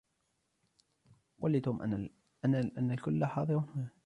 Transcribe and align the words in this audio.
قل 1.41 1.51
لتوم 1.57 1.81
أن 2.53 2.91
الكل 2.91 3.25
حاضر 3.25 3.57
هنا. 3.57 3.91